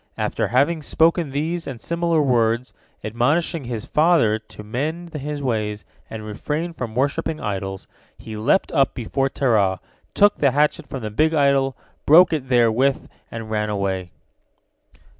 [0.17, 6.25] After having spoken these and similar words, admonishing his father to mend his ways and
[6.25, 7.85] refrain from worshipping idols,
[8.17, 9.79] he leapt up before Terah,
[10.15, 11.77] took the hatchet from the big idol,
[12.07, 14.09] broke it therewith, and ran away.